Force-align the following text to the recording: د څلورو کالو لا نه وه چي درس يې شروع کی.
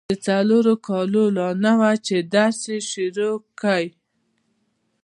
د 0.09 0.13
څلورو 0.27 0.73
کالو 0.87 1.23
لا 1.37 1.49
نه 1.63 1.73
وه 1.79 1.91
چي 2.05 2.17
درس 2.35 2.59
يې 2.71 2.79
شروع 2.91 3.35
کی. 3.61 3.83